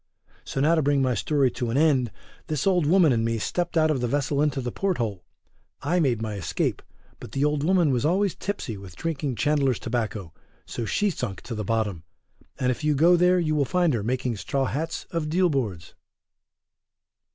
[0.43, 2.09] So now to bring my story to an end
[2.47, 5.23] this Old Woman and me stepped out of the vessel into the port hole;
[5.83, 6.81] I made my escape,
[7.19, 10.33] but the Old Woman was always tipsy with drinking Chandler's tobacco,
[10.65, 12.01] so she sunk to the bottom,
[12.57, 15.93] and if you go there you will find her making straw hats of deal boards.